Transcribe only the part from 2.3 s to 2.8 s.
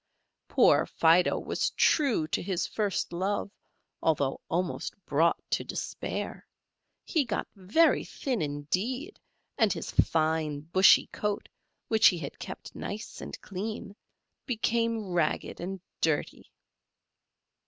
his